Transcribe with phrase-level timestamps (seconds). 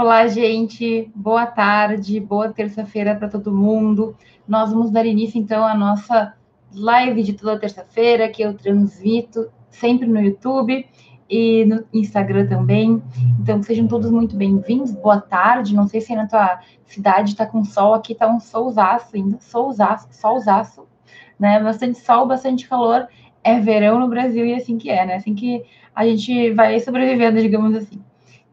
[0.00, 1.10] Olá, gente.
[1.12, 4.16] Boa tarde, boa terça-feira para todo mundo.
[4.46, 6.36] Nós vamos dar início então à nossa
[6.72, 10.86] live de toda terça-feira, que eu transmito sempre no YouTube
[11.28, 13.02] e no Instagram também.
[13.40, 14.92] Então, sejam todos muito bem-vindos.
[14.92, 15.74] Boa tarde.
[15.74, 20.06] Não sei se na tua cidade está com sol, aqui está um solzaço ainda, solzaço,
[20.12, 20.86] solzaço,
[21.36, 21.60] né?
[21.60, 23.08] Bastante sol, bastante calor.
[23.42, 25.16] É verão no Brasil e é assim que é, né?
[25.16, 28.00] Assim que a gente vai sobrevivendo, digamos assim.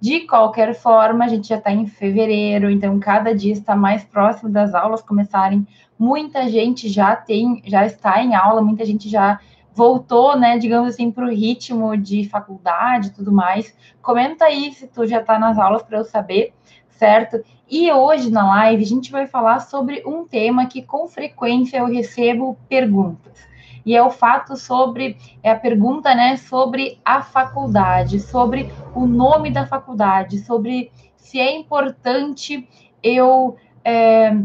[0.05, 4.51] De qualquer forma, a gente já está em fevereiro, então cada dia está mais próximo
[4.51, 5.65] das aulas começarem.
[5.97, 9.39] Muita gente já tem, já está em aula, muita gente já
[9.73, 13.75] voltou, né, digamos assim, para o ritmo de faculdade e tudo mais.
[13.99, 16.53] Comenta aí se tu já está nas aulas para eu saber,
[16.87, 17.43] certo?
[17.67, 21.87] E hoje na live a gente vai falar sobre um tema que com frequência eu
[21.87, 23.54] recebo perguntas
[23.85, 29.51] e é o fato sobre, é a pergunta, né, sobre a faculdade, sobre o nome
[29.51, 32.67] da faculdade, sobre se é importante
[33.03, 34.35] eu é,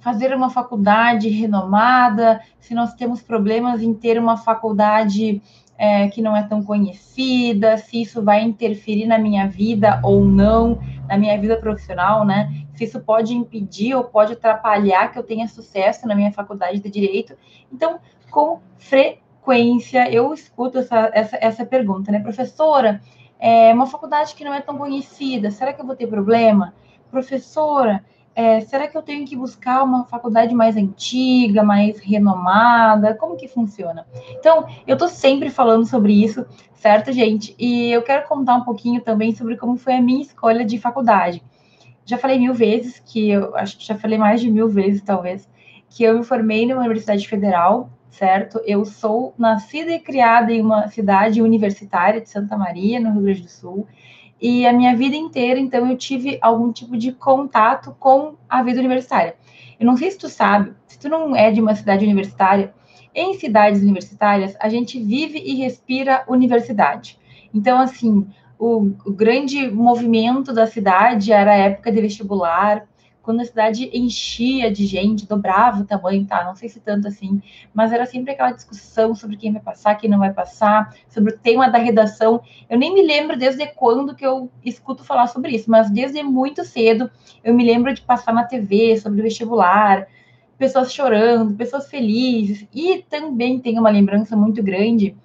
[0.00, 5.40] fazer uma faculdade renomada, se nós temos problemas em ter uma faculdade
[5.78, 10.78] é, que não é tão conhecida, se isso vai interferir na minha vida ou não,
[11.08, 12.52] na minha vida profissional, né?
[12.74, 16.90] Se isso pode impedir ou pode atrapalhar que eu tenha sucesso na minha faculdade de
[16.90, 17.34] direito.
[17.72, 17.98] Então,
[18.34, 22.18] com frequência eu escuto essa, essa, essa pergunta, né?
[22.18, 23.00] Professora,
[23.38, 26.74] é uma faculdade que não é tão conhecida, será que eu vou ter problema?
[27.12, 28.04] Professora,
[28.34, 33.14] é, será que eu tenho que buscar uma faculdade mais antiga, mais renomada?
[33.14, 34.04] Como que funciona?
[34.30, 37.54] Então, eu estou sempre falando sobre isso, certo, gente?
[37.56, 41.40] E eu quero contar um pouquinho também sobre como foi a minha escolha de faculdade.
[42.04, 45.48] Já falei mil vezes, que eu acho que já falei mais de mil vezes, talvez,
[45.88, 48.60] que eu me formei numa universidade federal, certo?
[48.64, 53.42] Eu sou nascida e criada em uma cidade universitária de Santa Maria, no Rio Grande
[53.42, 53.86] do Sul,
[54.40, 58.78] e a minha vida inteira, então, eu tive algum tipo de contato com a vida
[58.78, 59.36] universitária.
[59.78, 62.72] Eu não sei se tu sabe, se tu não é de uma cidade universitária,
[63.14, 67.18] em cidades universitárias, a gente vive e respira universidade.
[67.52, 68.26] Então, assim,
[68.58, 72.86] o, o grande movimento da cidade era a época de vestibular,
[73.24, 76.44] quando a cidade enchia de gente, dobrava o tamanho, tá?
[76.44, 77.42] Não sei se tanto assim,
[77.72, 81.38] mas era sempre aquela discussão sobre quem vai passar, quem não vai passar, sobre o
[81.38, 82.42] tema da redação.
[82.68, 86.64] Eu nem me lembro desde quando que eu escuto falar sobre isso, mas desde muito
[86.64, 87.10] cedo
[87.42, 90.06] eu me lembro de passar na TV sobre o vestibular,
[90.58, 95.16] pessoas chorando, pessoas felizes, e também tenho uma lembrança muito grande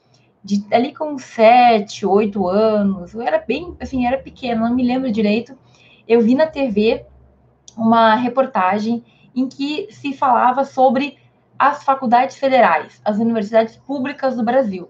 [0.42, 5.12] de ali com sete, oito anos, eu era bem, assim, era pequena, não me lembro
[5.12, 5.54] direito.
[6.08, 7.06] Eu vi na TV
[7.80, 9.04] uma reportagem
[9.36, 11.18] em que se falava sobre
[11.58, 14.90] as faculdades federais, as universidades públicas do Brasil.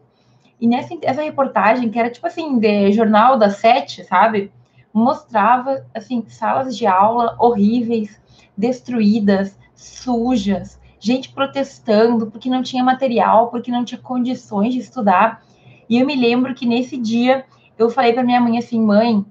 [0.60, 4.52] E nessa essa reportagem, que era tipo assim, de jornal das sete, sabe?
[4.94, 8.20] Mostrava, assim, salas de aula horríveis,
[8.58, 15.42] destruídas, sujas, gente protestando porque não tinha material, porque não tinha condições de estudar.
[15.90, 17.46] E eu me lembro que nesse dia
[17.78, 19.26] eu falei para minha mãe assim, mãe,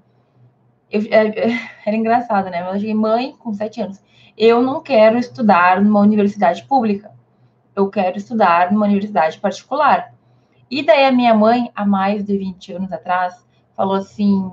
[0.91, 2.69] eu, é, era engraçado, né?
[2.69, 4.03] Eu cheguei, mãe, com sete anos,
[4.37, 7.11] eu não quero estudar numa universidade pública,
[7.75, 10.15] eu quero estudar numa universidade particular.
[10.71, 13.35] E daí a minha mãe, há mais de 20 anos atrás,
[13.75, 14.51] falou assim: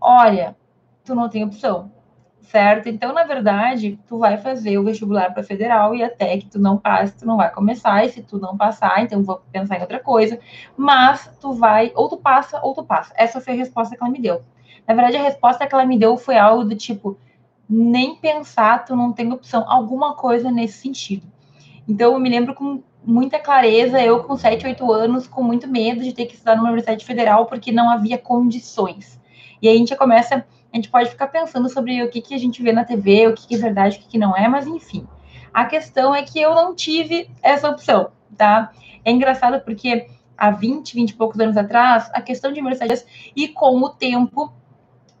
[0.00, 0.56] olha,
[1.04, 1.92] tu não tem opção,
[2.40, 2.88] certo?
[2.88, 6.76] Então, na verdade, tu vai fazer o vestibular para federal e até que tu não
[6.76, 8.04] passe, tu não vai começar.
[8.04, 10.38] E se tu não passar, então vou pensar em outra coisa.
[10.76, 13.12] Mas tu vai, ou tu passa, ou tu passa.
[13.16, 14.42] Essa foi a resposta que ela me deu.
[14.86, 17.18] Na verdade, a resposta que ela me deu foi algo do tipo:
[17.68, 21.26] nem pensar, tu não tem opção, alguma coisa nesse sentido.
[21.88, 26.02] Então, eu me lembro com muita clareza, eu com 7, 8 anos, com muito medo
[26.02, 29.20] de ter que estudar numa universidade federal, porque não havia condições.
[29.60, 30.36] E aí a gente começa,
[30.72, 33.34] a gente pode ficar pensando sobre o que, que a gente vê na TV, o
[33.34, 35.06] que, que é verdade, o que, que não é, mas enfim.
[35.52, 38.72] A questão é que eu não tive essa opção, tá?
[39.04, 43.06] É engraçado porque há 20, 20 e poucos anos atrás, a questão de universidades,
[43.36, 44.52] e com o tempo,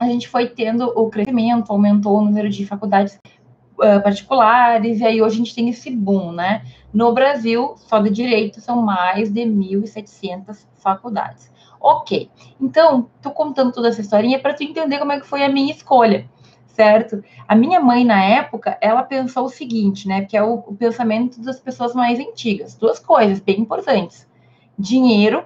[0.04, 3.18] a gente foi tendo o crescimento, aumentou o número de faculdades
[3.78, 6.64] uh, particulares, e aí hoje a gente tem esse boom, né?
[6.92, 11.52] No Brasil, só de direito, são mais de 1.700 faculdades.
[11.80, 12.30] Ok,
[12.60, 15.72] então, tô contando toda essa historinha para tu entender como é que foi a minha
[15.72, 16.26] escolha,
[16.66, 17.22] certo?
[17.46, 20.24] A minha mãe, na época, ela pensou o seguinte, né?
[20.24, 22.74] Que é o, o pensamento das pessoas mais antigas.
[22.74, 24.26] Duas coisas bem importantes.
[24.78, 25.44] Dinheiro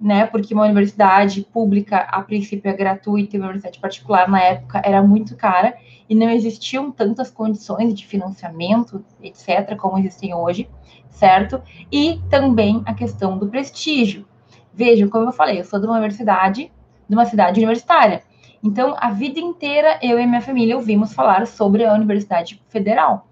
[0.00, 0.26] né?
[0.26, 5.02] Porque uma universidade pública, a princípio, é gratuita e uma universidade particular, na época, era
[5.02, 5.76] muito cara
[6.08, 10.68] e não existiam tantas condições de financiamento, etc., como existem hoje,
[11.08, 11.60] certo?
[11.90, 14.26] E também a questão do prestígio.
[14.72, 16.70] Vejam, como eu falei, eu sou de uma universidade,
[17.08, 18.22] de uma cidade universitária.
[18.62, 23.26] Então, a vida inteira, eu e minha família ouvimos falar sobre a Universidade Federal.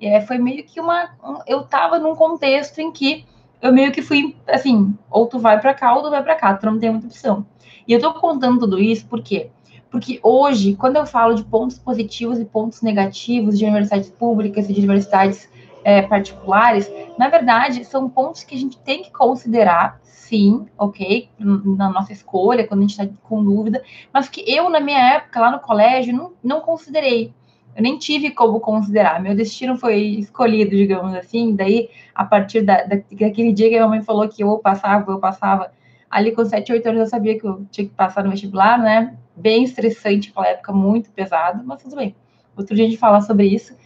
[0.00, 1.10] É, foi meio que uma.
[1.24, 3.24] Um, eu estava num contexto em que
[3.64, 6.54] eu meio que fui assim: ou tu vai para cá ou tu vai para cá,
[6.54, 7.46] tu não tem muita opção.
[7.88, 9.50] E eu estou contando tudo isso por quê?
[9.90, 14.72] Porque hoje, quando eu falo de pontos positivos e pontos negativos de universidades públicas e
[14.74, 15.48] de universidades
[15.82, 21.88] é, particulares, na verdade, são pontos que a gente tem que considerar, sim, ok, na
[21.88, 23.82] nossa escolha, quando a gente está com dúvida,
[24.12, 27.32] mas que eu, na minha época, lá no colégio, não, não considerei.
[27.76, 29.20] Eu nem tive como considerar.
[29.20, 31.54] Meu destino foi escolhido, digamos assim.
[31.54, 35.10] Daí, a partir da, da, daquele dia que a minha mãe falou que eu passava,
[35.10, 35.72] eu passava,
[36.08, 39.16] ali com 7, 8 anos eu sabia que eu tinha que passar no vestibular, né?
[39.34, 42.14] Bem estressante, aquela época muito pesado, mas tudo bem.
[42.56, 43.76] Outro dia a gente fala sobre isso.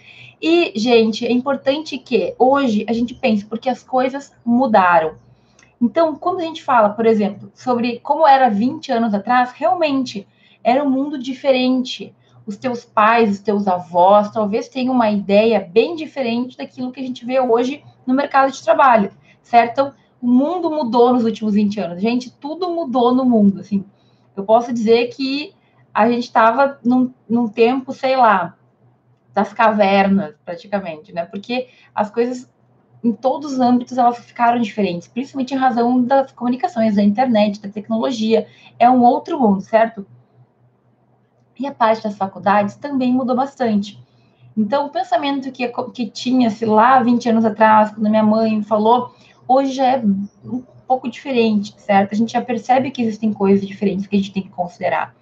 [0.41, 5.17] E, gente, é importante que hoje a gente pense, porque as coisas mudaram.
[5.81, 10.27] Então, quando a gente fala, por exemplo, sobre como era 20 anos atrás, realmente
[10.63, 12.15] era um mundo diferente.
[12.49, 17.03] Os teus pais, os teus avós, talvez tenham uma ideia bem diferente daquilo que a
[17.03, 19.13] gente vê hoje no mercado de trabalho,
[19.43, 19.73] certo?
[19.73, 22.01] Então, o mundo mudou nos últimos 20 anos.
[22.01, 23.85] Gente, tudo mudou no mundo, assim.
[24.35, 25.53] Eu posso dizer que
[25.93, 28.57] a gente estava num, num tempo, sei lá,
[29.35, 31.27] das cavernas, praticamente, né?
[31.27, 32.51] Porque as coisas
[33.05, 37.69] em todos os âmbitos elas ficaram diferentes, principalmente em razão das comunicações, da internet, da
[37.69, 38.47] tecnologia.
[38.79, 40.07] É um outro mundo, certo?
[41.59, 43.99] E a parte das faculdades também mudou bastante.
[44.57, 49.15] Então, o pensamento que, que tinha-se lá 20 anos atrás, quando minha mãe falou,
[49.47, 50.03] hoje já é
[50.45, 52.13] um pouco diferente, certo?
[52.13, 55.15] A gente já percebe que existem coisas diferentes que a gente tem que considerar.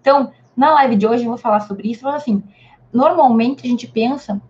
[0.00, 2.42] Então, na live de hoje eu vou falar sobre isso, mas assim,
[2.92, 4.40] normalmente a gente pensa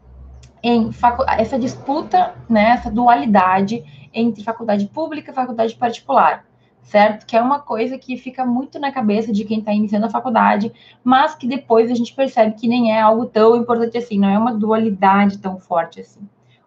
[0.62, 0.90] em
[1.36, 6.44] essa disputa, né, essa dualidade entre faculdade pública e faculdade particular,
[6.88, 7.26] certo?
[7.26, 10.72] Que é uma coisa que fica muito na cabeça de quem está iniciando a faculdade,
[11.04, 14.38] mas que depois a gente percebe que nem é algo tão importante assim, não é
[14.38, 16.20] uma dualidade tão forte assim.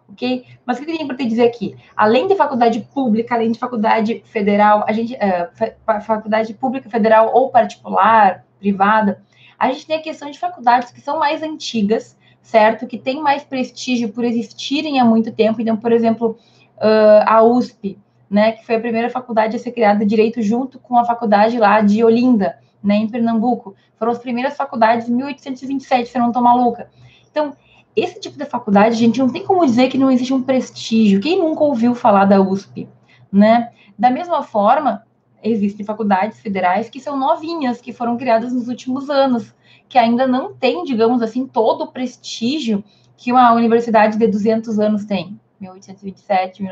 [0.08, 0.44] Ok?
[0.64, 1.74] Mas o que é importante dizer aqui?
[1.96, 7.50] Além de faculdade pública, além de faculdade federal, a gente, uh, faculdade pública, federal ou
[7.50, 9.22] particular, privada,
[9.58, 12.86] a gente tem a questão de faculdades que são mais antigas, certo?
[12.86, 15.60] Que têm mais prestígio por existirem há muito tempo.
[15.60, 16.36] Então, por exemplo,
[16.76, 17.98] uh, a USP,
[18.32, 21.58] né, que foi a primeira faculdade a ser criada de direito junto com a faculdade
[21.58, 23.76] lá de Olinda, né, em Pernambuco.
[23.98, 26.88] Foram as primeiras faculdades em 1827, se eu não estou maluca.
[27.30, 27.52] Então,
[27.94, 31.20] esse tipo de faculdade, gente, não tem como dizer que não existe um prestígio.
[31.20, 32.88] Quem nunca ouviu falar da USP,
[33.30, 33.70] né?
[33.98, 35.04] Da mesma forma,
[35.42, 39.54] existem faculdades federais que são novinhas, que foram criadas nos últimos anos,
[39.90, 42.82] que ainda não tem, digamos assim, todo o prestígio
[43.14, 45.38] que uma universidade de 200 anos tem.
[45.60, 46.64] 1827,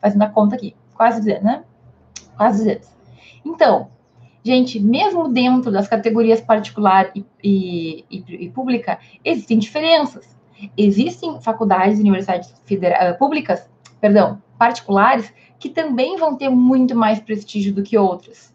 [0.00, 1.64] fazendo a conta aqui, quase 200, né?
[2.36, 2.88] Quase 200.
[3.44, 3.88] Então,
[4.44, 10.36] gente, mesmo dentro das categorias particular e, e, e, e pública, existem diferenças.
[10.76, 13.68] Existem faculdades e universidades federais, públicas,
[14.00, 18.54] perdão, particulares, que também vão ter muito mais prestígio do que outras.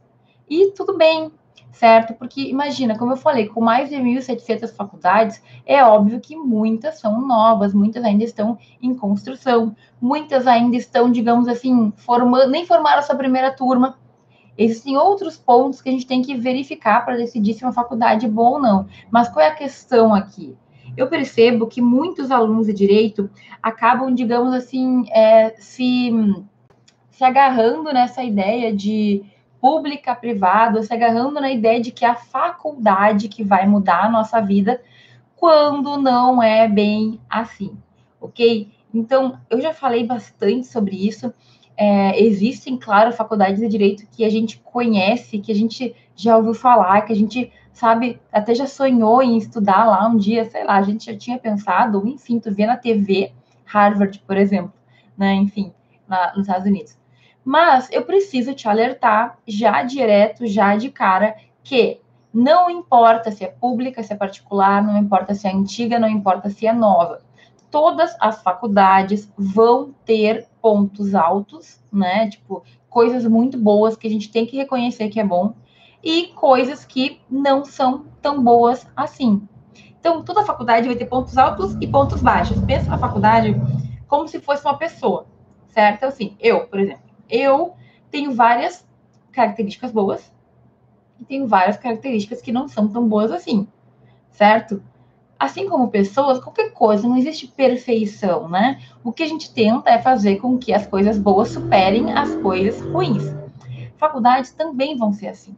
[0.49, 1.31] E tudo bem,
[1.71, 2.13] certo?
[2.13, 7.25] Porque imagina, como eu falei, com mais de 1.700 faculdades, é óbvio que muitas são
[7.25, 13.01] novas, muitas ainda estão em construção, muitas ainda estão, digamos assim, formando, nem formaram a
[13.01, 13.97] sua primeira turma.
[14.57, 18.29] Existem outros pontos que a gente tem que verificar para decidir se uma faculdade é
[18.29, 18.87] boa ou não.
[19.09, 20.55] Mas qual é a questão aqui?
[20.97, 23.29] Eu percebo que muitos alunos de direito
[23.63, 26.11] acabam, digamos assim, é, se
[27.21, 29.23] se agarrando nessa ideia de
[29.61, 34.09] pública, privada, se agarrando na ideia de que é a faculdade que vai mudar a
[34.09, 34.81] nossa vida,
[35.35, 37.77] quando não é bem assim,
[38.19, 38.69] ok?
[38.93, 41.33] Então, eu já falei bastante sobre isso.
[41.77, 46.53] É, existem, claro, faculdades de direito que a gente conhece, que a gente já ouviu
[46.53, 50.75] falar, que a gente sabe, até já sonhou em estudar lá um dia, sei lá,
[50.75, 53.31] a gente já tinha pensado, enfim, tu vê na TV,
[53.65, 54.73] Harvard, por exemplo,
[55.17, 55.71] né, enfim,
[56.35, 57.00] nos Estados Unidos.
[57.43, 61.99] Mas eu preciso te alertar já direto, já de cara, que
[62.33, 66.49] não importa se é pública, se é particular, não importa se é antiga, não importa
[66.49, 67.21] se é nova.
[67.69, 72.29] Todas as faculdades vão ter pontos altos, né?
[72.29, 75.53] Tipo, coisas muito boas que a gente tem que reconhecer que é bom
[76.03, 79.47] e coisas que não são tão boas assim.
[79.99, 82.59] Então, toda faculdade vai ter pontos altos e pontos baixos.
[82.65, 83.55] Pensa na faculdade
[84.07, 85.27] como se fosse uma pessoa,
[85.67, 85.97] certo?
[85.97, 87.73] Então, assim, eu, por exemplo, eu
[88.11, 88.85] tenho várias
[89.31, 90.31] características boas
[91.19, 93.67] e tenho várias características que não são tão boas assim,
[94.29, 94.83] certo?
[95.39, 98.79] Assim como pessoas, qualquer coisa, não existe perfeição, né?
[99.03, 102.79] O que a gente tenta é fazer com que as coisas boas superem as coisas
[102.81, 103.23] ruins.
[103.97, 105.55] Faculdades também vão ser assim.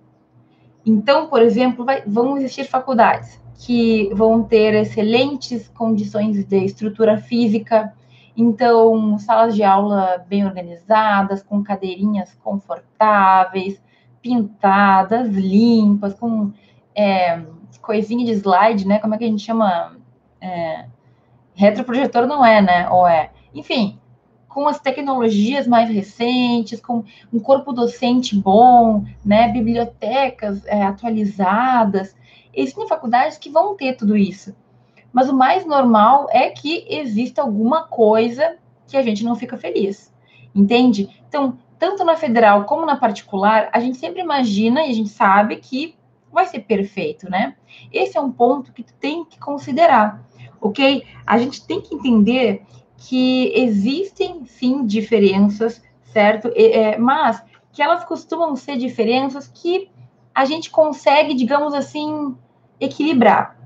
[0.85, 7.93] Então, por exemplo, vai, vão existir faculdades que vão ter excelentes condições de estrutura física,
[8.35, 13.81] então, salas de aula bem organizadas, com cadeirinhas confortáveis,
[14.21, 16.51] pintadas, limpas, com
[16.95, 17.41] é,
[17.81, 18.99] coisinha de slide, né?
[18.99, 19.97] Como é que a gente chama?
[20.41, 20.85] É,
[21.53, 22.89] retroprojetor não é, né?
[22.89, 23.31] Ou é?
[23.53, 23.99] Enfim,
[24.47, 29.49] com as tecnologias mais recentes, com um corpo docente bom, né?
[29.49, 32.15] Bibliotecas é, atualizadas.
[32.53, 34.55] Existem faculdades que vão ter tudo isso.
[35.13, 40.11] Mas o mais normal é que exista alguma coisa que a gente não fica feliz.
[40.53, 41.09] Entende?
[41.29, 45.57] Então, tanto na federal como na particular, a gente sempre imagina e a gente sabe
[45.57, 45.95] que
[46.31, 47.55] vai ser perfeito, né?
[47.91, 50.23] Esse é um ponto que tu tem que considerar,
[50.59, 51.05] ok?
[51.25, 52.63] A gente tem que entender
[52.97, 56.51] que existem sim diferenças, certo?
[56.55, 59.89] É, mas que elas costumam ser diferenças que
[60.33, 62.35] a gente consegue, digamos assim,
[62.79, 63.57] equilibrar.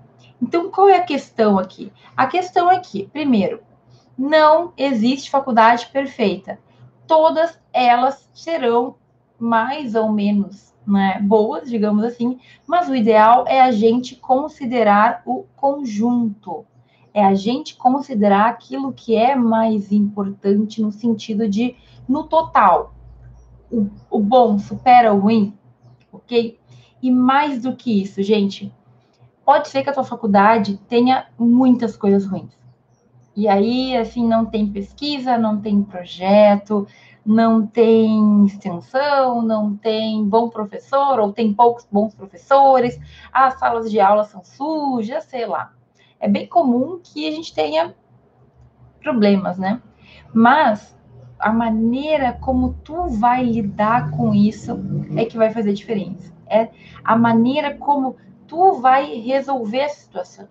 [0.41, 1.91] Então, qual é a questão aqui?
[2.15, 3.61] A questão é que, primeiro,
[4.17, 6.59] não existe faculdade perfeita.
[7.05, 8.95] Todas elas serão
[9.39, 15.45] mais ou menos né, boas, digamos assim, mas o ideal é a gente considerar o
[15.55, 16.65] conjunto,
[17.13, 21.75] é a gente considerar aquilo que é mais importante no sentido de,
[22.07, 22.93] no total,
[23.69, 25.53] o, o bom supera o ruim,
[26.11, 26.57] ok?
[27.01, 28.73] E mais do que isso, gente,
[29.47, 32.51] pode ser que a tua faculdade tenha muitas coisas ruins.
[33.33, 36.85] E aí, assim, não tem pesquisa, não tem projeto,
[37.25, 42.99] não tem extensão, não tem bom professor, ou tem poucos bons professores,
[43.31, 45.71] as salas de aula são sujas, sei lá.
[46.19, 47.95] É bem comum que a gente tenha
[49.01, 49.81] problemas, né?
[50.33, 50.93] Mas
[51.39, 54.77] a maneira como tu vai lidar com isso
[55.15, 56.35] é que vai fazer diferença.
[56.49, 56.67] É
[57.01, 60.47] a maneira como tu vai resolver a situação.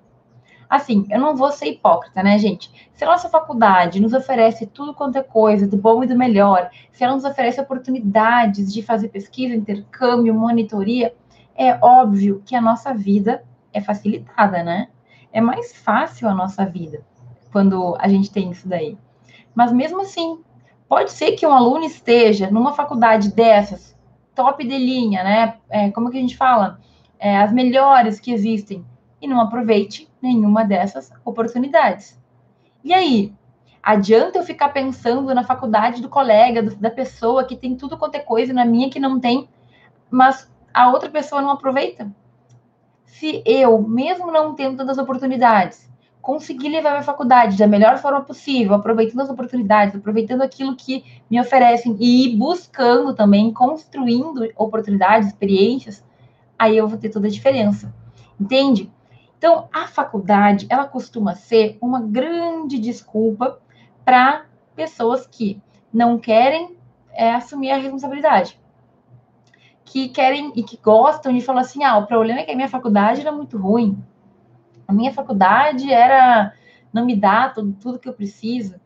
[0.68, 2.90] Assim, eu não vou ser hipócrita, né, gente?
[2.92, 6.70] Se a nossa faculdade nos oferece tudo quanto é coisa, do bom e do melhor,
[6.92, 11.14] se ela nos oferece oportunidades de fazer pesquisa, intercâmbio, monitoria,
[11.54, 14.88] é óbvio que a nossa vida é facilitada, né?
[15.32, 17.04] É mais fácil a nossa vida
[17.52, 18.98] quando a gente tem isso daí.
[19.54, 20.40] Mas mesmo assim,
[20.88, 23.96] pode ser que um aluno esteja numa faculdade dessas,
[24.34, 25.54] top de linha, né?
[25.70, 26.78] É, como que a gente fala?
[27.18, 28.85] É, as melhores que existem
[29.20, 32.18] e não aproveite nenhuma dessas oportunidades.
[32.85, 33.32] E aí,
[33.82, 38.16] adianta eu ficar pensando na faculdade do colega, do, da pessoa que tem tudo quanto
[38.16, 39.49] é coisa, na minha que não tem,
[40.11, 42.11] mas a outra pessoa não aproveita?
[43.04, 48.75] Se eu, mesmo não tendo tantas oportunidades, conseguir levar minha faculdade da melhor forma possível,
[48.75, 56.04] aproveitando as oportunidades, aproveitando aquilo que me oferecem e ir buscando também, construindo oportunidades, experiências,
[56.58, 57.94] aí eu vou ter toda a diferença.
[58.38, 58.92] Entende?
[59.38, 63.58] Então, a faculdade, ela costuma ser uma grande desculpa
[64.04, 65.60] para pessoas que
[65.92, 66.76] não querem
[67.12, 68.58] é, assumir a responsabilidade.
[69.84, 72.68] Que querem e que gostam de falar assim: ah, o problema é que a minha
[72.68, 74.02] faculdade era muito ruim.
[74.86, 76.52] A minha faculdade era.
[76.92, 78.80] não me dá tudo, tudo que eu preciso.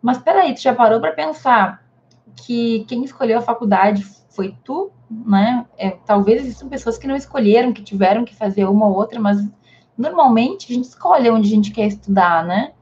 [0.00, 1.84] Mas peraí, tu já parou para pensar
[2.36, 5.64] que quem escolheu a faculdade foi tu né?
[5.78, 9.38] É, talvez existam pessoas que não escolheram, que tiveram que fazer uma ou outra, mas
[9.96, 12.72] normalmente a gente escolhe onde a gente quer estudar, né?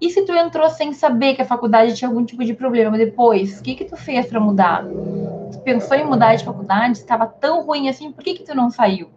[0.00, 3.60] E se tu entrou sem saber que a faculdade tinha algum tipo de problema depois,
[3.60, 4.84] o que que tu fez para mudar?
[5.52, 8.70] Tu pensou em mudar de faculdade, estava tão ruim assim, por que que tu não
[8.70, 9.10] saiu?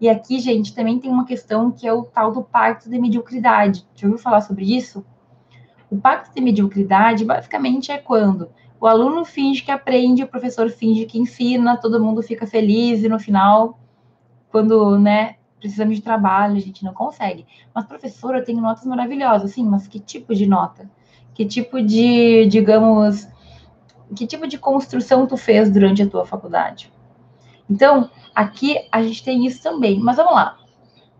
[0.00, 3.84] E aqui, gente, também tem uma questão que é o tal do pacto de mediocridade.
[3.96, 5.04] Já ouviu falar sobre isso?
[5.90, 11.06] O pacto de mediocridade basicamente é quando o aluno finge que aprende, o professor finge
[11.06, 13.78] que ensina, todo mundo fica feliz e no final,
[14.50, 17.46] quando, né, precisamos de trabalho, a gente não consegue.
[17.74, 19.52] Mas, professor, eu tenho notas maravilhosas.
[19.52, 20.88] Sim, mas que tipo de nota?
[21.34, 23.26] Que tipo de, digamos,
[24.14, 26.92] que tipo de construção tu fez durante a tua faculdade?
[27.68, 29.98] Então, aqui a gente tem isso também.
[29.98, 30.56] Mas vamos lá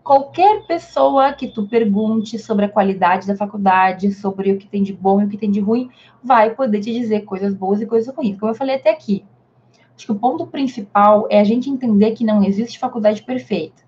[0.07, 4.93] qualquer pessoa que tu pergunte sobre a qualidade da faculdade, sobre o que tem de
[4.93, 5.91] bom e o que tem de ruim,
[6.23, 9.25] vai poder te dizer coisas boas e coisas ruins, como eu falei até aqui.
[9.97, 13.83] Acho que o ponto principal é a gente entender que não existe faculdade perfeita.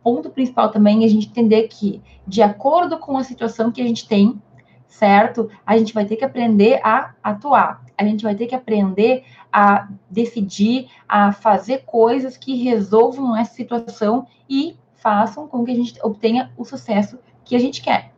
[0.00, 3.80] O ponto principal também é a gente entender que, de acordo com a situação que
[3.80, 4.42] a gente tem,
[4.88, 5.48] certo?
[5.64, 7.84] A gente vai ter que aprender a atuar.
[7.96, 14.26] A gente vai ter que aprender a decidir, a fazer coisas que resolvam essa situação
[14.48, 18.12] e façam com que a gente obtenha o sucesso que a gente quer.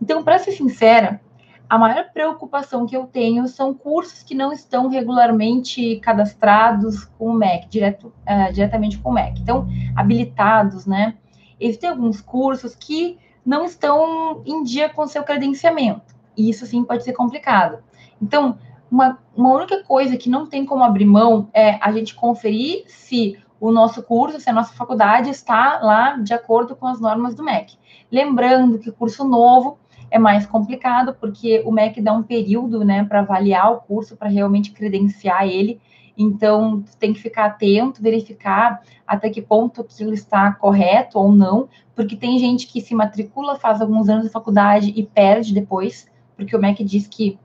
[0.00, 1.20] Então, para ser sincera,
[1.68, 7.34] a maior preocupação que eu tenho são cursos que não estão regularmente cadastrados com o
[7.34, 9.40] MEC, direto, uh, diretamente com o MEC.
[9.40, 11.16] Então, habilitados, né?
[11.60, 16.14] Existem alguns cursos que não estão em dia com seu credenciamento.
[16.36, 17.78] E isso, sim, pode ser complicado.
[18.20, 18.58] Então,
[18.90, 23.38] uma, uma única coisa que não tem como abrir mão é a gente conferir se
[23.60, 27.44] o nosso curso, se a nossa faculdade está lá de acordo com as normas do
[27.44, 27.76] MEC.
[28.10, 29.78] Lembrando que o curso novo
[30.10, 34.28] é mais complicado, porque o MEC dá um período né, para avaliar o curso, para
[34.28, 35.80] realmente credenciar ele.
[36.16, 42.16] Então, tem que ficar atento, verificar até que ponto aquilo está correto ou não, porque
[42.16, 46.60] tem gente que se matricula, faz alguns anos de faculdade e perde depois, porque o
[46.60, 47.38] MEC diz que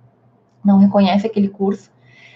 [0.63, 1.91] não reconhece aquele curso.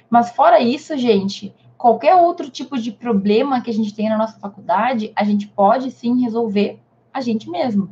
[0.09, 4.37] Mas fora isso, gente, qualquer outro tipo de problema que a gente tem na nossa
[4.37, 6.77] faculdade, a gente pode sim resolver
[7.13, 7.89] a gente mesmo.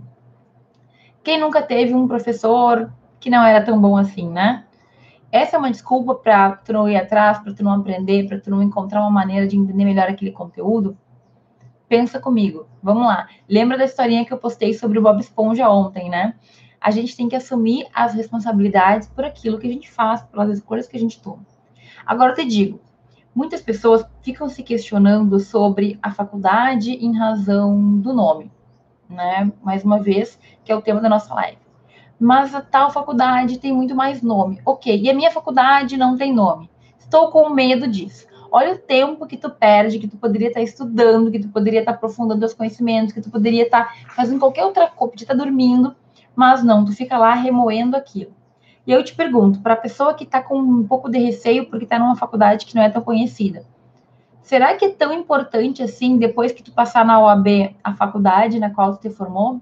[1.24, 4.66] Quem nunca teve um professor que não era tão bom assim, né?
[5.32, 8.50] Essa é uma desculpa para tu não ir atrás, para tu não aprender, para tu
[8.50, 10.98] não encontrar uma maneira de entender melhor aquele conteúdo?
[11.88, 12.68] Pensa comigo.
[12.84, 13.30] Vamos lá.
[13.48, 16.36] Lembra da historinha que eu postei sobre o Bob Esponja ontem, né?
[16.80, 20.90] A gente tem que assumir as responsabilidades por aquilo que a gente faz, pelas escolhas
[20.90, 21.46] que a gente toma.
[22.06, 22.82] Agora eu te digo,
[23.38, 28.52] muitas pessoas ficam se questionando sobre a faculdade em razão do nome,
[29.08, 29.52] né?
[29.62, 31.60] Mais uma vez, que é o tema da nossa live.
[32.20, 34.60] Mas a tal faculdade tem muito mais nome.
[34.66, 36.68] Ok, e a minha faculdade não tem nome.
[36.98, 38.26] Estou com medo disso.
[38.52, 41.92] Olha o tempo que tu perde, que tu poderia estar estudando, que tu poderia estar
[41.92, 45.96] aprofundando os conhecimentos, que tu poderia estar fazendo qualquer outra coisa, podia estar dormindo,
[46.36, 48.34] mas não, tu fica lá remoendo aquilo.
[48.88, 51.84] E eu te pergunto, para a pessoa que está com um pouco de receio porque
[51.84, 53.66] está numa faculdade que não é tão conhecida,
[54.42, 58.70] será que é tão importante assim, depois que tu passar na OAB, a faculdade na
[58.70, 59.60] qual tu te formou?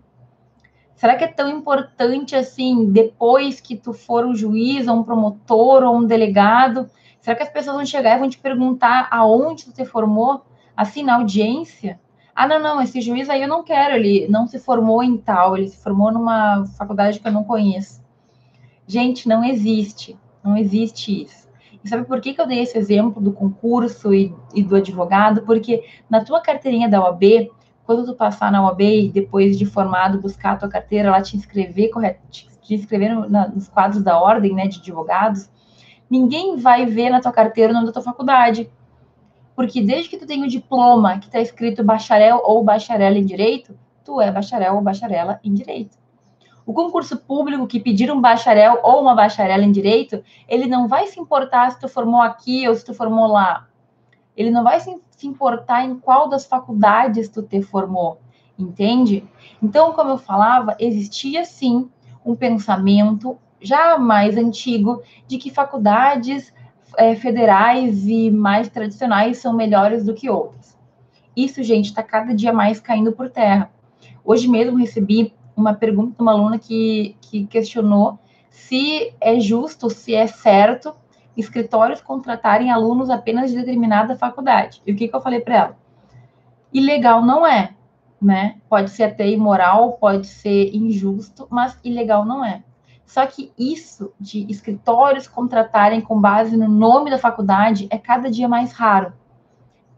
[0.96, 5.82] Será que é tão importante assim, depois que tu for um juiz, ou um promotor,
[5.82, 6.88] ou um delegado?
[7.20, 10.46] Será que as pessoas vão chegar e vão te perguntar aonde tu te formou,
[10.78, 12.00] assim, na audiência?
[12.36, 15.58] Ah, não, não, esse juiz aí eu não quero, ele não se formou em tal,
[15.58, 18.05] ele se formou numa faculdade que eu não conheço.
[18.88, 20.18] Gente, não existe.
[20.44, 21.46] Não existe isso.
[21.84, 25.44] E sabe por que, que eu dei esse exemplo do concurso e, e do advogado?
[25.44, 27.50] Porque na tua carteirinha da OAB,
[27.86, 31.38] quando tu passar na OAB e depois de formado buscar a tua carteira, lá te
[31.38, 35.50] inscrever, correto, te, inscrever no, na, nos quadros da ordem, né, de advogados,
[36.10, 38.70] ninguém vai ver na tua carteira o nome da tua faculdade.
[39.56, 43.78] Porque desde que tu tem o diploma que está escrito bacharel ou bacharela em direito,
[44.04, 45.98] tu é bacharel ou bacharela em direito.
[46.66, 51.06] O concurso público que pedir um bacharel ou uma bacharela em direito, ele não vai
[51.08, 53.68] se importar se tu formou aqui ou se tu formou lá.
[54.36, 58.20] Ele não vai se, importar em qual das faculdades tu te formou,
[58.60, 59.24] entende?
[59.62, 61.90] Então, como eu falava, existia sim
[62.26, 66.54] um pensamento já mais antigo de que faculdades
[66.98, 70.78] é, federais e mais tradicionais são melhores do que outras.
[71.36, 73.72] Isso, gente, está cada dia mais caindo por terra.
[74.24, 80.14] Hoje mesmo recebi uma pergunta de uma aluna que, que questionou se é justo, se
[80.14, 80.94] é certo
[81.36, 84.82] escritórios contratarem alunos apenas de determinada faculdade.
[84.86, 85.78] E o que, que eu falei para ela?
[86.74, 87.76] Ilegal não é,
[88.22, 88.58] né?
[88.70, 92.64] Pode ser até imoral, pode ser injusto, mas ilegal não é.
[93.06, 98.48] Só que isso de escritórios contratarem com base no nome da faculdade é cada dia
[98.48, 99.14] mais raro.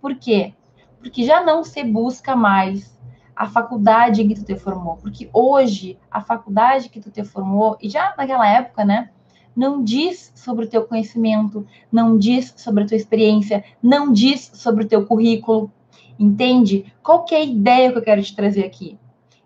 [0.02, 0.54] Por quê?
[1.00, 2.97] Porque já não se busca mais
[3.38, 7.78] a faculdade em que tu te formou, porque hoje a faculdade que tu te formou,
[7.80, 9.12] e já naquela época, né,
[9.56, 14.84] não diz sobre o teu conhecimento, não diz sobre a tua experiência, não diz sobre
[14.84, 15.72] o teu currículo,
[16.18, 16.92] entende?
[17.04, 18.98] Qual que é a ideia que eu quero te trazer aqui?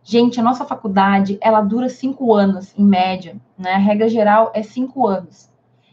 [0.03, 3.73] Gente, a nossa faculdade, ela dura cinco anos, em média, né?
[3.73, 5.49] A regra geral é cinco anos.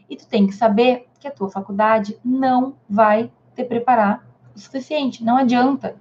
[0.09, 5.23] E tu tem que saber que a tua faculdade não vai te preparar o suficiente,
[5.23, 5.97] não adianta.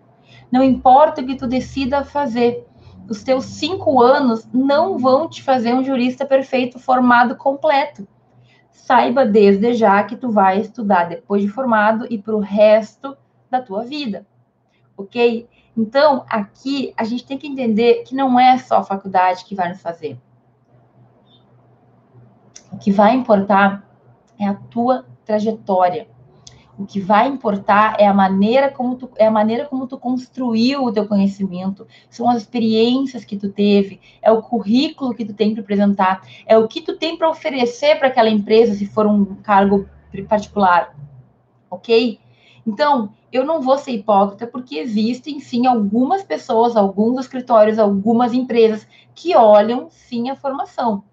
[0.52, 2.66] Não importa o que tu decida fazer,
[3.10, 8.08] os teus cinco anos não vão te fazer um jurista perfeito formado completo.
[8.72, 13.18] Saiba desde já que tu vai estudar depois de formado e para o resto
[13.50, 14.26] da tua vida,
[14.96, 15.48] ok?
[15.76, 19.70] Então, aqui a gente tem que entender que não é só a faculdade que vai
[19.70, 20.20] nos fazer.
[22.72, 23.88] O que vai importar
[24.40, 26.08] é a tua trajetória.
[26.78, 30.84] O que vai importar é a maneira como tu, é a maneira como tu construiu
[30.84, 35.54] o teu conhecimento, são as experiências que tu teve, é o currículo que tu tem
[35.54, 39.26] para apresentar, é o que tu tem para oferecer para aquela empresa se for um
[39.42, 39.90] cargo
[40.30, 40.96] particular,
[41.70, 42.20] ok?
[42.66, 48.88] Então, eu não vou ser hipócrita porque existem sim algumas pessoas, alguns escritórios, algumas empresas
[49.16, 51.04] que olham sim a formação.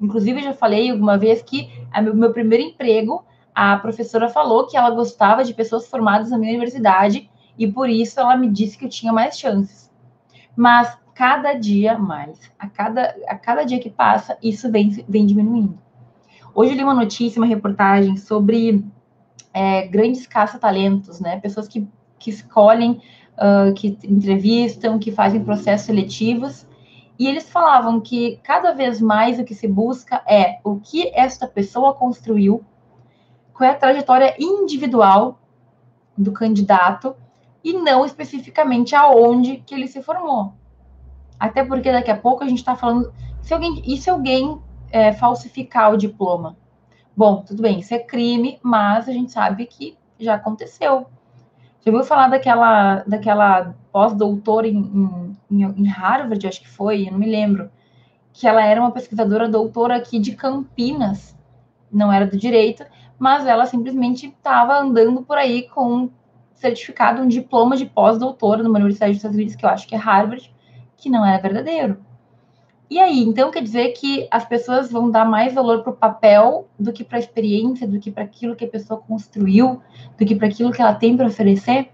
[0.00, 4.76] Inclusive, eu já falei alguma vez que o meu primeiro emprego, a professora falou que
[4.76, 8.84] ela gostava de pessoas formadas na minha universidade e por isso ela me disse que
[8.84, 9.90] eu tinha mais chances.
[10.56, 15.78] Mas cada dia mais, a cada, a cada dia que passa, isso vem, vem diminuindo.
[16.54, 18.84] Hoje eu li uma notícia, uma reportagem sobre
[19.52, 21.38] é, grandes caça-talentos, né?
[21.40, 21.86] Pessoas que,
[22.18, 23.00] que escolhem,
[23.34, 26.66] uh, que entrevistam, que fazem processos seletivos.
[27.18, 31.46] E eles falavam que cada vez mais o que se busca é o que esta
[31.46, 32.64] pessoa construiu,
[33.54, 35.38] qual é a trajetória individual
[36.18, 37.16] do candidato
[37.62, 40.52] e não especificamente aonde que ele se formou.
[41.40, 45.12] Até porque daqui a pouco a gente está falando se alguém, e se alguém é,
[45.12, 46.56] falsificar o diploma?
[47.16, 51.06] Bom, tudo bem, isso é crime, mas a gente sabe que já aconteceu.
[51.84, 57.18] Já ouviu falar daquela, daquela pós-doutora em, em, em, Harvard, acho que foi, eu não
[57.18, 57.70] me lembro,
[58.32, 61.36] que ela era uma pesquisadora doutora aqui de Campinas,
[61.92, 62.84] não era do direito,
[63.18, 66.10] mas ela simplesmente estava andando por aí com
[66.54, 69.98] certificado, um diploma de pós-doutora numa universidade dos Estados Unidos, que eu acho que é
[69.98, 70.52] Harvard,
[70.96, 71.98] que não era verdadeiro.
[72.88, 76.68] E aí, então quer dizer que as pessoas vão dar mais valor para o papel
[76.78, 79.80] do que para a experiência, do que para aquilo que a pessoa construiu,
[80.18, 81.90] do que para aquilo que ela tem para oferecer?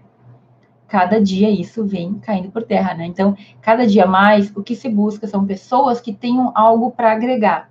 [0.87, 3.05] Cada dia isso vem caindo por terra, né?
[3.05, 7.70] Então, cada dia mais, o que se busca são pessoas que tenham algo para agregar.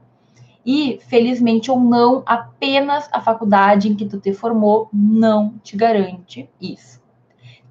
[0.65, 6.49] E, felizmente ou não, apenas a faculdade em que tu te formou não te garante
[6.61, 7.01] isso.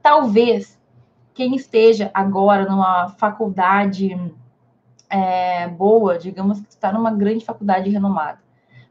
[0.01, 0.79] Talvez
[1.33, 4.17] quem esteja agora numa faculdade
[5.09, 8.39] é, boa, digamos que tu está numa grande faculdade renomada,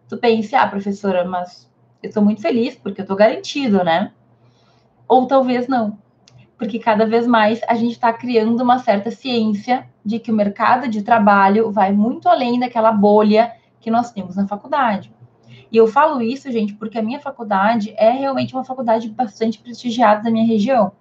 [0.08, 1.70] tu pense, ah, professora, mas
[2.02, 4.12] eu estou muito feliz porque eu estou garantido, né?
[5.06, 5.98] Ou talvez não,
[6.56, 10.88] porque cada vez mais a gente está criando uma certa ciência de que o mercado
[10.88, 15.12] de trabalho vai muito além daquela bolha que nós temos na faculdade.
[15.70, 20.22] E eu falo isso, gente, porque a minha faculdade é realmente uma faculdade bastante prestigiada
[20.22, 20.92] da minha região,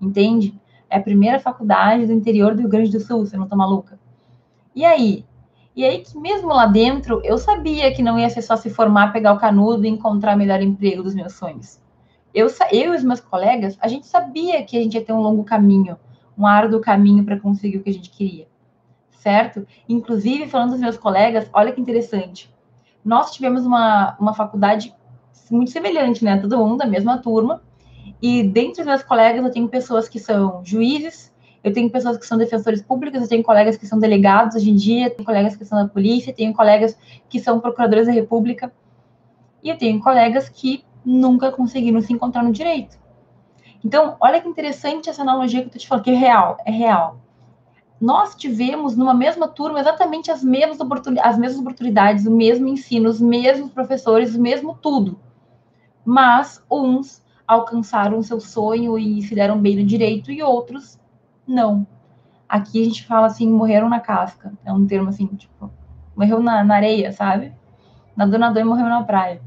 [0.00, 0.58] entende?
[0.88, 3.98] É a primeira faculdade do interior do Rio Grande do Sul, você não tá maluca?
[4.74, 5.26] E aí?
[5.76, 9.12] E aí que mesmo lá dentro, eu sabia que não ia ser só se formar,
[9.12, 11.78] pegar o canudo e encontrar o melhor emprego dos meus sonhos.
[12.34, 15.20] Eu, eu e os meus colegas, a gente sabia que a gente ia ter um
[15.20, 15.98] longo caminho,
[16.36, 18.46] um árduo caminho para conseguir o que a gente queria
[19.18, 19.66] certo?
[19.88, 22.52] Inclusive, falando dos meus colegas, olha que interessante.
[23.04, 24.94] Nós tivemos uma, uma faculdade
[25.50, 26.38] muito semelhante, né?
[26.38, 27.62] Todo mundo da mesma turma.
[28.20, 32.26] E dentre os meus colegas, eu tenho pessoas que são juízes, eu tenho pessoas que
[32.26, 35.64] são defensores públicos, eu tenho colegas que são delegados hoje em dia, tenho colegas que
[35.64, 36.96] são da polícia, tenho colegas
[37.28, 38.72] que são procuradores da República.
[39.62, 42.98] E eu tenho colegas que nunca conseguiram se encontrar no direito.
[43.84, 46.70] Então, olha que interessante essa analogia que eu tô te falando, que é real, é
[46.70, 47.20] real
[48.00, 53.08] nós tivemos numa mesma turma exatamente as mesmas, oportunidades, as mesmas oportunidades, o mesmo ensino,
[53.08, 55.18] os mesmos professores, o mesmo tudo.
[56.04, 60.98] Mas uns alcançaram seu sonho e se deram bem no direito e outros
[61.46, 61.86] não.
[62.48, 64.52] Aqui a gente fala assim, morreram na casca.
[64.64, 65.70] É um termo assim, tipo,
[66.16, 67.52] morreu na, na areia, sabe?
[68.16, 69.42] Nadou, nadou e morreu na praia.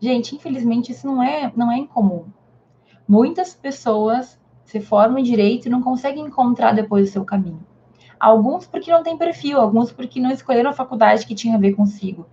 [0.00, 2.26] Gente, infelizmente isso não é, não é incomum.
[3.06, 7.64] Muitas pessoas se formam em direito e não conseguem encontrar depois o seu caminho.
[8.18, 11.74] Alguns porque não têm perfil, alguns porque não escolheram a faculdade que tinha a ver
[11.74, 12.26] consigo.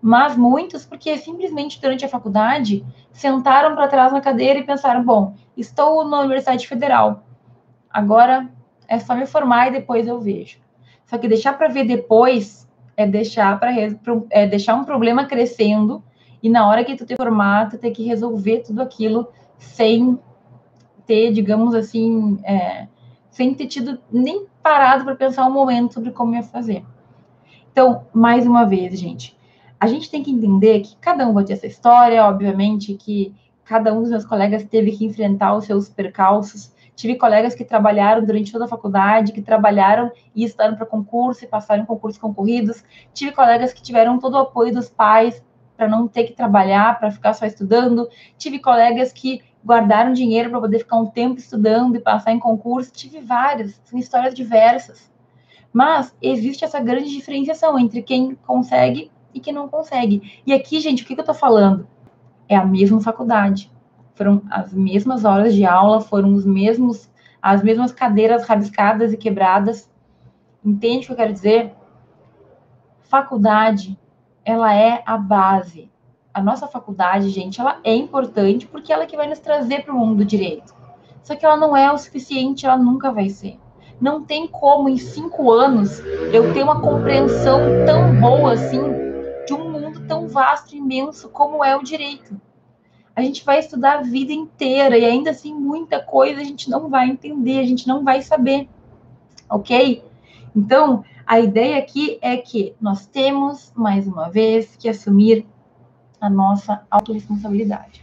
[0.00, 5.34] Mas muitos porque simplesmente durante a faculdade sentaram para trás na cadeira e pensaram: bom,
[5.56, 7.24] estou na Universidade Federal,
[7.90, 8.50] agora
[8.86, 10.58] é só me formar e depois eu vejo.
[11.06, 13.72] Só que deixar para ver depois é deixar para
[14.30, 16.02] é deixar um problema crescendo
[16.42, 20.18] e na hora que tu te formar, tu ter que resolver tudo aquilo sem
[21.06, 22.86] ter, digamos assim, é,
[23.34, 26.84] sem ter tido nem parado para pensar um momento sobre como ia fazer.
[27.72, 29.36] Então, mais uma vez, gente,
[29.78, 33.92] a gente tem que entender que cada um vai ter essa história, obviamente, que cada
[33.92, 36.72] um dos meus colegas teve que enfrentar os seus percalços.
[36.94, 41.48] Tive colegas que trabalharam durante toda a faculdade, que trabalharam e estudaram para concurso e
[41.48, 42.84] passaram em concursos concorridos.
[43.12, 45.42] Tive colegas que tiveram todo o apoio dos pais
[45.76, 48.08] para não ter que trabalhar, para ficar só estudando.
[48.38, 52.92] Tive colegas que guardaram dinheiro para poder ficar um tempo estudando e passar em concurso.
[52.92, 55.10] Tive várias, são histórias diversas.
[55.72, 60.42] Mas existe essa grande diferenciação entre quem consegue e quem não consegue.
[60.46, 61.88] E aqui, gente, o que, que eu estou falando?
[62.48, 63.72] É a mesma faculdade.
[64.14, 67.10] Foram as mesmas horas de aula, foram os mesmos,
[67.42, 69.90] as mesmas cadeiras rabiscadas e quebradas.
[70.64, 71.74] Entende o que eu quero dizer?
[73.00, 73.98] Faculdade,
[74.44, 75.90] ela é a base
[76.34, 79.94] a nossa faculdade, gente, ela é importante porque ela é que vai nos trazer para
[79.94, 80.74] o mundo do direito.
[81.22, 83.56] Só que ela não é o suficiente, ela nunca vai ser.
[84.00, 86.00] Não tem como, em cinco anos,
[86.32, 88.82] eu ter uma compreensão tão boa assim
[89.46, 92.38] de um mundo tão vasto e imenso como é o direito.
[93.14, 96.88] A gente vai estudar a vida inteira e ainda assim muita coisa a gente não
[96.88, 98.68] vai entender, a gente não vai saber.
[99.48, 100.02] Ok?
[100.54, 105.46] Então, a ideia aqui é que nós temos, mais uma vez, que assumir
[106.24, 108.02] a nossa autorresponsabilidade.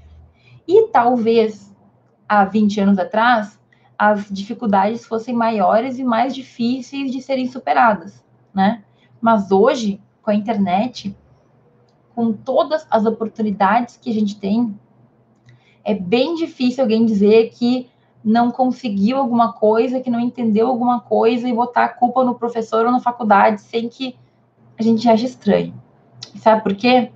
[0.67, 1.75] E talvez
[2.29, 3.60] há 20 anos atrás,
[3.97, 8.84] as dificuldades fossem maiores e mais difíceis de serem superadas, né?
[9.19, 11.17] Mas hoje, com a internet,
[12.13, 14.79] com todas as oportunidades que a gente tem,
[15.84, 17.89] é bem difícil alguém dizer que
[18.23, 22.86] não conseguiu alguma coisa, que não entendeu alguma coisa e botar a culpa no professor
[22.86, 24.15] ou na faculdade sem que
[24.77, 25.73] a gente ache estranho.
[26.36, 27.12] Sabe por quê?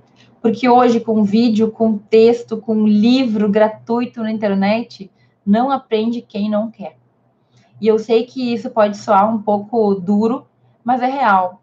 [0.46, 5.10] Porque hoje, com vídeo, com texto, com livro gratuito na internet,
[5.44, 6.96] não aprende quem não quer.
[7.80, 10.46] E eu sei que isso pode soar um pouco duro,
[10.84, 11.60] mas é real.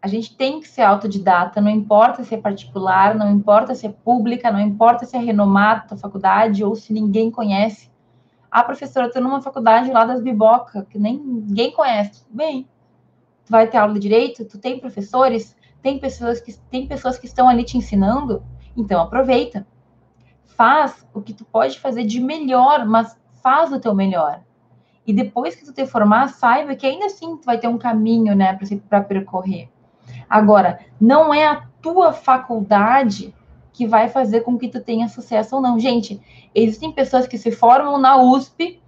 [0.00, 3.90] A gente tem que ser autodidata, não importa se é particular, não importa se é
[3.90, 7.90] pública, não importa se é renomada a faculdade ou se ninguém conhece.
[8.48, 12.24] Ah, professora, eu estou numa faculdade lá das biboca, que nem ninguém conhece.
[12.30, 12.68] Bem,
[13.44, 17.26] tu vai ter aula de direito, tu tem professores, tem pessoas que tem pessoas que
[17.26, 18.42] estão ali te ensinando,
[18.74, 19.66] então aproveita.
[20.56, 24.40] Faz o que tu pode fazer de melhor, mas faz o teu melhor.
[25.06, 28.34] E depois que tu te formar, saiba que ainda assim tu vai ter um caminho,
[28.34, 29.68] né, para percorrer.
[30.26, 33.34] Agora, não é a tua faculdade
[33.70, 35.78] que vai fazer com que tu tenha sucesso ou não.
[35.78, 36.18] Gente,
[36.54, 38.80] existem pessoas que se formam na USP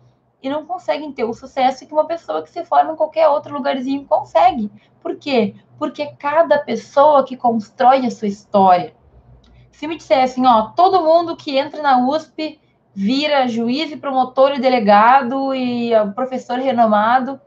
[0.42, 3.55] e não conseguem ter o sucesso que uma pessoa que se forma em qualquer outro
[3.55, 4.70] lugarzinho consegue.
[5.01, 5.55] Por quê?
[5.79, 8.94] Porque cada pessoa que constrói a sua história.
[9.70, 12.61] Se me dissessem, ó, todo mundo que entra na USP
[12.94, 17.38] vira juiz e promotor e delegado e professor renomado.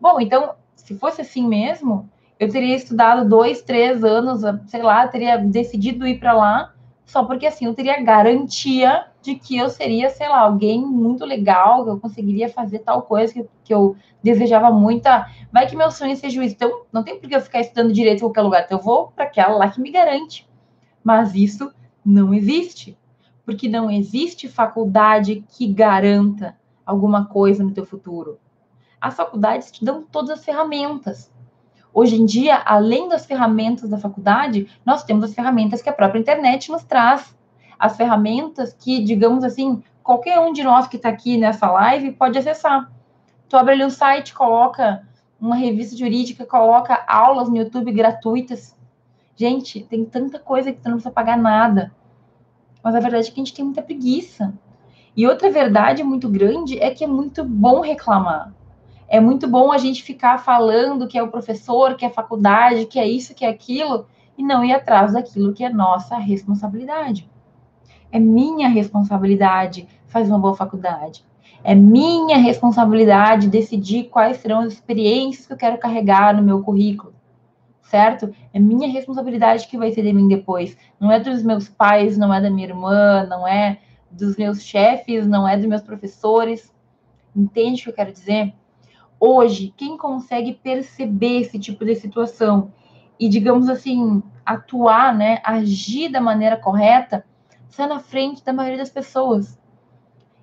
[0.00, 5.38] Bom, então, se fosse assim mesmo, eu teria estudado dois, três anos, sei lá, teria
[5.38, 6.71] decidido ir para lá,
[7.12, 11.84] só porque assim eu teria garantia de que eu seria, sei lá, alguém muito legal,
[11.84, 15.06] que eu conseguiria fazer tal coisa que, que eu desejava muito.
[15.06, 17.92] Ah, vai que meu sonho ser juiz, então não tem por que eu ficar estudando
[17.92, 20.48] direito em qualquer lugar, então eu vou para aquela lá que me garante.
[21.04, 21.70] Mas isso
[22.02, 22.96] não existe,
[23.44, 28.38] porque não existe faculdade que garanta alguma coisa no teu futuro.
[28.98, 31.30] As faculdades te dão todas as ferramentas.
[31.94, 36.18] Hoje em dia, além das ferramentas da faculdade, nós temos as ferramentas que a própria
[36.18, 37.36] internet nos traz.
[37.78, 42.38] As ferramentas que, digamos assim, qualquer um de nós que está aqui nessa live pode
[42.38, 42.90] acessar.
[43.46, 45.06] Tu abre ali um site, coloca
[45.38, 48.74] uma revista jurídica, coloca aulas no YouTube gratuitas.
[49.36, 51.92] Gente, tem tanta coisa que tu não precisa pagar nada.
[52.82, 54.54] Mas a verdade é que a gente tem muita preguiça.
[55.14, 58.54] E outra verdade muito grande é que é muito bom reclamar.
[59.12, 62.86] É muito bom a gente ficar falando que é o professor, que é a faculdade,
[62.86, 64.06] que é isso, que é aquilo,
[64.38, 67.30] e não ir atrás daquilo que é nossa responsabilidade.
[68.10, 71.22] É minha responsabilidade fazer uma boa faculdade.
[71.62, 77.12] É minha responsabilidade decidir quais serão as experiências que eu quero carregar no meu currículo.
[77.82, 78.34] Certo?
[78.50, 80.74] É minha responsabilidade que vai ser de mim depois.
[80.98, 83.78] Não é dos meus pais, não é da minha irmã, não é
[84.10, 86.72] dos meus chefes, não é dos meus professores.
[87.36, 88.54] Entende o que eu quero dizer?
[89.24, 92.72] Hoje, quem consegue perceber esse tipo de situação
[93.20, 97.24] e, digamos assim, atuar, né, agir da maneira correta,
[97.68, 99.56] sai na frente da maioria das pessoas.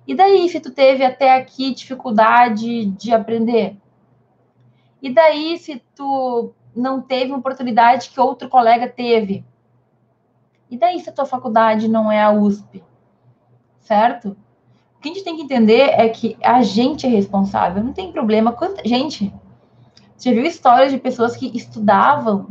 [0.06, 3.76] E daí, se tu teve até aqui dificuldade de aprender?
[5.02, 9.44] E daí, se tu não teve uma oportunidade que outro colega teve?
[10.70, 12.82] E daí, se a tua faculdade não é a USP?
[13.78, 14.34] Certo?
[15.00, 18.12] O que a gente tem que entender é que a gente é responsável, não tem
[18.12, 18.52] problema.
[18.52, 19.32] Quanta gente.
[20.14, 22.48] Você viu histórias de pessoas que estudavam,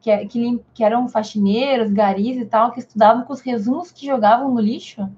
[0.00, 4.52] que, que, que eram faxineiros, garis e tal, que estudavam com os resumos que jogavam
[4.52, 5.08] no lixo?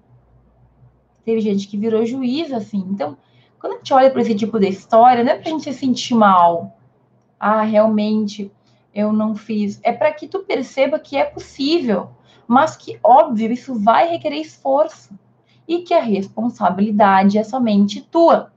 [1.25, 2.87] Teve gente que virou juiz, assim.
[2.91, 3.17] Então,
[3.59, 5.73] quando a gente olha para esse tipo de história, não é para a gente se
[5.73, 6.77] sentir mal.
[7.41, 8.53] Ah, realmente,
[8.95, 9.81] eu não fiz.
[9.83, 12.11] É para que tu perceba que é possível,
[12.47, 15.19] mas que, óbvio, isso vai requerer esforço
[15.67, 18.53] e que a responsabilidade é somente tua.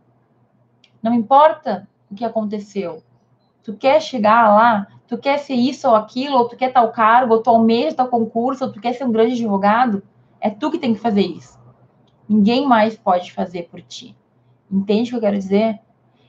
[1.01, 3.01] Não importa o que aconteceu.
[3.63, 7.33] Tu quer chegar lá, tu quer ser isso ou aquilo, ou tu quer tal cargo,
[7.33, 10.03] ou tu almeja tal concurso, ou tu quer ser um grande advogado,
[10.39, 11.57] é tu que tem que fazer isso.
[12.27, 14.15] Ninguém mais pode fazer por ti.
[14.69, 15.79] Entende o que eu quero dizer?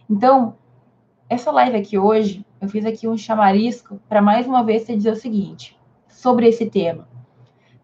[0.08, 0.56] Então,
[1.28, 5.12] essa live aqui hoje, eu fiz aqui um chamarisco para mais uma vez te dizer
[5.12, 7.08] o seguinte, sobre esse tema.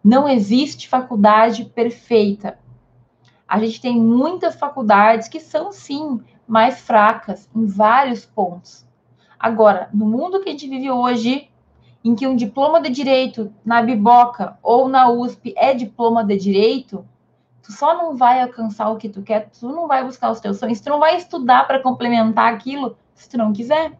[0.02, 2.58] Não existe faculdade perfeita.
[3.46, 8.86] A gente tem muitas faculdades que são, sim, mais fracas em vários pontos.
[9.38, 11.50] Agora, no mundo que a gente vive hoje,
[12.04, 17.04] em que um diploma de direito na Biboca ou na USP é diploma de direito,
[17.62, 20.58] tu só não vai alcançar o que tu quer, tu não vai buscar os teus
[20.58, 23.92] sonhos, tu não vai estudar para complementar aquilo se tu não quiser,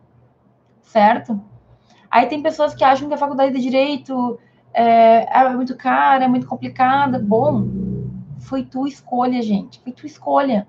[0.83, 1.40] certo?
[2.11, 4.38] Aí tem pessoas que acham que a faculdade de direito
[4.72, 7.18] é, é muito cara, é muito complicada.
[7.18, 7.66] Bom,
[8.44, 10.66] foi tua escolha, gente, foi tua escolha.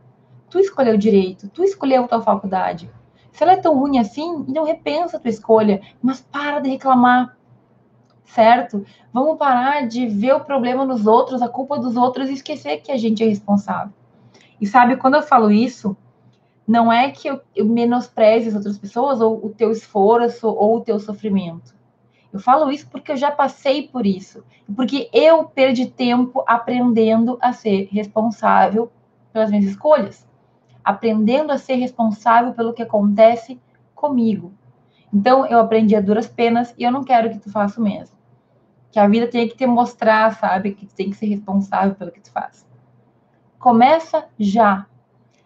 [0.49, 2.89] Tu escolheu direito, tu escolheu tua faculdade.
[3.31, 7.38] Se ela é tão ruim assim, então repensa a tua escolha, mas para de reclamar,
[8.23, 8.85] certo?
[9.11, 12.91] Vamos parar de ver o problema nos outros, a culpa dos outros e esquecer que
[12.91, 13.93] a gente é responsável.
[14.59, 15.97] E sabe, quando eu falo isso,
[16.65, 20.81] não é que eu, eu menospreze as outras pessoas, ou o teu esforço, ou o
[20.81, 21.74] teu sofrimento.
[22.35, 24.43] Eu falo isso porque eu já passei por isso.
[24.75, 28.91] Porque eu perdi tempo aprendendo a ser responsável
[29.33, 30.25] pelas minhas escolhas
[30.85, 33.59] aprendendo a ser responsável pelo que acontece
[33.95, 34.53] comigo.
[35.11, 38.15] Então, eu aprendi a duras penas e eu não quero que tu faça o mesmo.
[38.91, 42.11] Que a vida tem que te mostrar, sabe, que tu tem que ser responsável pelo
[42.11, 42.67] que tu faz.
[43.57, 44.85] Começa já.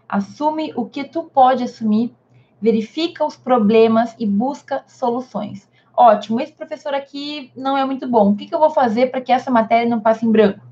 [0.10, 2.14] Assume o que tu pode assumir,
[2.60, 5.70] verifica os problemas e busca soluções.
[6.00, 8.32] Ótimo, esse professor aqui não é muito bom.
[8.32, 10.66] O que, que eu vou fazer para que essa matéria não passe em branco?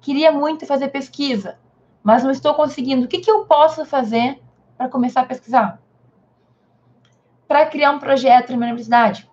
[0.00, 1.58] Queria muito fazer pesquisa
[2.04, 3.06] mas não estou conseguindo.
[3.06, 4.38] O que, que eu posso fazer
[4.76, 5.80] para começar a pesquisar?
[7.48, 9.28] Para criar um projeto na minha universidade?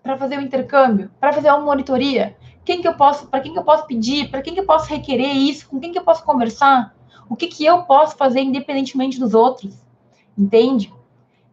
[0.00, 1.10] Para fazer um intercâmbio?
[1.18, 2.36] Para fazer uma monitoria?
[2.64, 4.30] Quem que eu posso, para quem que eu posso pedir?
[4.30, 5.68] Para quem que eu posso requerer isso?
[5.68, 6.94] Com quem que eu posso conversar?
[7.28, 9.74] O que que eu posso fazer independentemente dos outros?
[10.38, 10.94] Entende?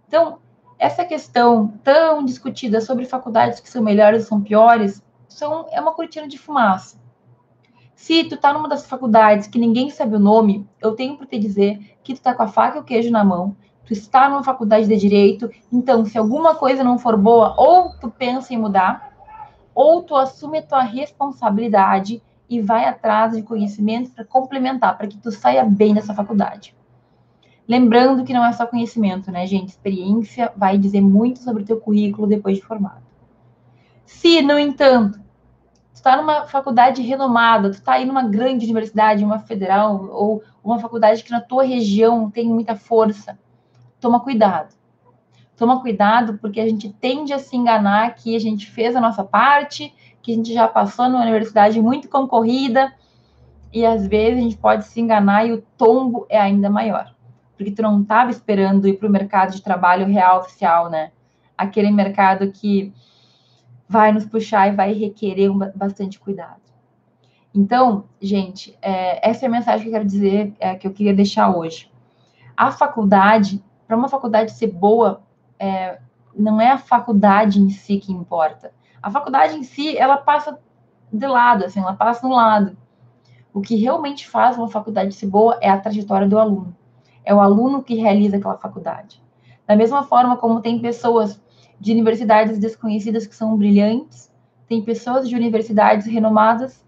[0.07, 0.37] Então,
[0.81, 5.93] essa questão tão discutida sobre faculdades que são melhores ou são piores, são, é uma
[5.93, 6.99] cortina de fumaça.
[7.93, 11.37] Se tu tá numa das faculdades que ninguém sabe o nome, eu tenho por te
[11.37, 14.43] dizer que tu tá com a faca e o queijo na mão, tu está numa
[14.43, 19.15] faculdade de direito, então se alguma coisa não for boa, ou tu pensa em mudar,
[19.75, 25.17] ou tu assume a tua responsabilidade e vai atrás de conhecimentos para complementar, para que
[25.19, 26.75] tu saia bem dessa faculdade.
[27.67, 29.69] Lembrando que não é só conhecimento, né, gente?
[29.69, 33.01] Experiência vai dizer muito sobre o teu currículo depois de formado.
[34.05, 35.19] Se, no entanto,
[35.93, 41.23] está numa faculdade renomada, tu está aí numa grande universidade, uma federal, ou uma faculdade
[41.23, 43.37] que na tua região tem muita força,
[43.99, 44.75] toma cuidado.
[45.55, 49.23] Toma cuidado, porque a gente tende a se enganar que a gente fez a nossa
[49.23, 52.91] parte, que a gente já passou numa universidade muito concorrida,
[53.71, 57.13] e às vezes a gente pode se enganar e o tombo é ainda maior.
[57.61, 61.11] Porque tu não estava esperando ir para o mercado de trabalho real oficial, né?
[61.55, 62.91] Aquele mercado que
[63.87, 66.59] vai nos puxar e vai requerer um, bastante cuidado.
[67.53, 71.13] Então, gente, é, essa é a mensagem que eu quero dizer, é, que eu queria
[71.13, 71.91] deixar hoje.
[72.57, 75.21] A faculdade, para uma faculdade ser boa,
[75.59, 75.99] é,
[76.35, 78.73] não é a faculdade em si que importa.
[78.99, 80.57] A faculdade em si, ela passa
[81.13, 82.75] de lado, assim, ela passa no lado.
[83.53, 86.75] O que realmente faz uma faculdade ser boa é a trajetória do aluno.
[87.23, 89.21] É o aluno que realiza aquela faculdade.
[89.67, 91.41] Da mesma forma como tem pessoas
[91.79, 94.31] de universidades desconhecidas que são brilhantes,
[94.67, 96.85] tem pessoas de universidades renomadas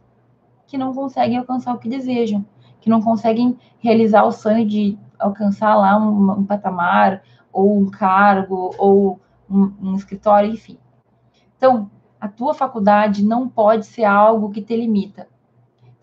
[0.67, 2.45] que não conseguem alcançar o que desejam,
[2.79, 8.73] que não conseguem realizar o sonho de alcançar lá um, um patamar, ou um cargo,
[8.77, 9.19] ou
[9.49, 10.77] um, um escritório, enfim.
[11.57, 15.27] Então, a tua faculdade não pode ser algo que te limita.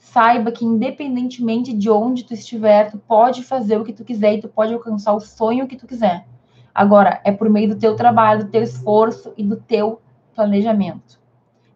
[0.01, 4.41] Saiba que independentemente de onde tu estiver, tu pode fazer o que tu quiser e
[4.41, 6.27] tu pode alcançar o sonho que tu quiser.
[6.75, 10.01] Agora, é por meio do teu trabalho, do teu esforço e do teu
[10.35, 11.21] planejamento.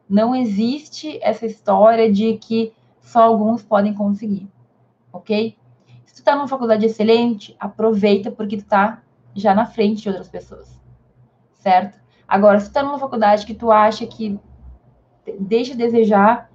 [0.08, 4.48] Não existe essa história de que só alguns podem conseguir,
[5.12, 5.56] ok?
[6.06, 9.02] Se tu está numa faculdade excelente, aproveita porque tu está
[9.34, 10.80] já na frente de outras pessoas,
[11.52, 11.98] certo?
[12.26, 14.40] Agora, se tu está numa faculdade que tu acha que
[15.38, 16.50] deixa a desejar,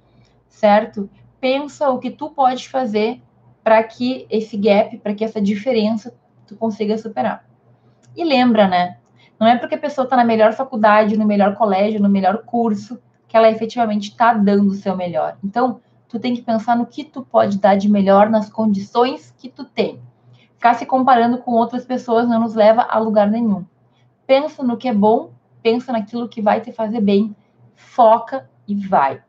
[0.48, 1.08] certo?
[1.40, 3.22] Pensa o que tu pode fazer
[3.64, 6.14] para que esse gap, para que essa diferença
[6.46, 7.44] tu consiga superar.
[8.16, 8.98] E lembra, né?
[9.38, 13.00] Não é porque a pessoa está na melhor faculdade, no melhor colégio, no melhor curso,
[13.26, 15.38] que ela efetivamente está dando o seu melhor.
[15.42, 19.48] Então, tu tem que pensar no que tu pode dar de melhor nas condições que
[19.48, 20.00] tu tem.
[20.54, 23.64] Ficar se comparando com outras pessoas não nos leva a lugar nenhum.
[24.26, 25.30] Pensa no que é bom,
[25.62, 27.34] pensa naquilo que vai te fazer bem,
[27.74, 29.22] foca e vai.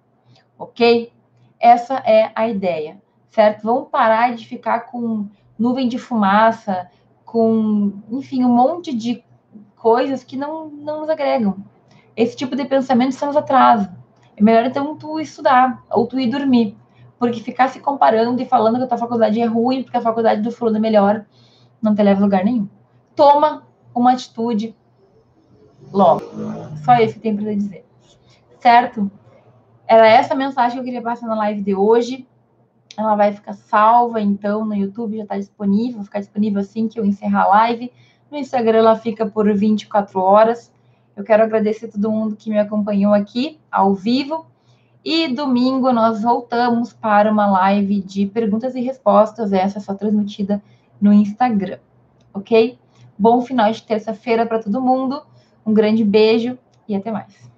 [0.58, 1.14] Ok?
[1.62, 3.00] Essa é a ideia,
[3.30, 3.62] certo?
[3.64, 6.90] Vamos parar de ficar com nuvem de fumaça,
[7.24, 9.24] com, enfim, um monte de
[9.76, 11.58] coisas que não, não nos agregam.
[12.16, 13.96] Esse tipo de pensamento só nos atrasa.
[14.36, 16.76] É melhor então tu estudar ou tu ir dormir,
[17.20, 20.42] porque ficar se comparando e falando que a tua faculdade é ruim, porque a faculdade
[20.42, 21.26] do fulano é melhor,
[21.80, 22.68] não te leva a lugar nenhum.
[23.16, 24.76] Toma uma atitude
[25.94, 26.22] logo.
[26.84, 27.86] Só isso que tem para dizer.
[28.60, 29.12] Certo?
[29.92, 32.26] Era essa mensagem que eu queria passar na live de hoje.
[32.96, 36.98] Ela vai ficar salva, então, no YouTube já está disponível, vai ficar disponível assim que
[36.98, 37.92] eu encerrar a live.
[38.32, 40.72] No Instagram ela fica por 24 horas.
[41.14, 44.46] Eu quero agradecer a todo mundo que me acompanhou aqui ao vivo.
[45.04, 50.64] E domingo nós voltamos para uma live de perguntas e respostas, essa só transmitida
[51.02, 51.80] no Instagram,
[52.34, 52.80] ok?
[53.20, 55.22] Bom final de terça-feira para todo mundo.
[55.66, 57.51] Um grande beijo e até mais.